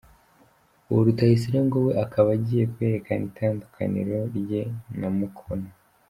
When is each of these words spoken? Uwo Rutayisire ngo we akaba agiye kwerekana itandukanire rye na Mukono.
Uwo 0.89 0.99
Rutayisire 1.07 1.59
ngo 1.65 1.77
we 1.85 1.91
akaba 2.03 2.29
agiye 2.37 2.63
kwerekana 2.73 3.21
itandukanire 3.29 4.15
rye 4.37 4.63
na 4.99 5.09
Mukono. 5.17 5.69